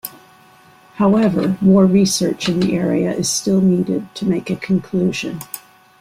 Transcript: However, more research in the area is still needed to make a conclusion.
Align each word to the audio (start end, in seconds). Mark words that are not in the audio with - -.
However, 0.95 1.59
more 1.61 1.85
research 1.85 2.49
in 2.49 2.59
the 2.59 2.73
area 2.73 3.13
is 3.13 3.29
still 3.29 3.61
needed 3.61 4.15
to 4.15 4.25
make 4.25 4.49
a 4.49 4.55
conclusion. 4.55 5.41